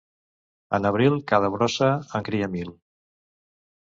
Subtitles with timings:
[0.77, 1.91] En abril cada brossa
[2.21, 2.77] en cria mil.